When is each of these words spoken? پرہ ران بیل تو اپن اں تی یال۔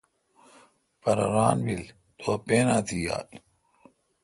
پرہ 1.01 1.27
ران 1.33 1.57
بیل 1.65 1.83
تو 2.17 2.25
اپن 2.35 2.65
اں 2.75 2.83
تی 2.87 2.97
یال۔ 3.05 3.27